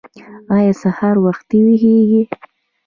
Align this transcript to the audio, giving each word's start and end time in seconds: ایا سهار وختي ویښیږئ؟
ایا 0.55 0.73
سهار 0.81 1.15
وختي 1.25 1.59
ویښیږئ؟ 1.65 2.21